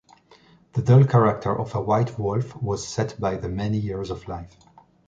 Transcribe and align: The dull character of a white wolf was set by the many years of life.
The 0.73 0.81
dull 0.81 1.05
character 1.05 1.55
of 1.55 1.75
a 1.75 1.79
white 1.79 2.17
wolf 2.17 2.59
was 2.59 2.87
set 2.87 3.19
by 3.19 3.35
the 3.35 3.49
many 3.49 3.77
years 3.77 4.09
of 4.09 4.27
life. 4.27 4.57